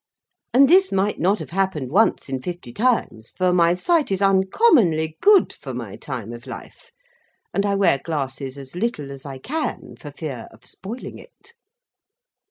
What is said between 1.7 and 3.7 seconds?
once in fifty times, for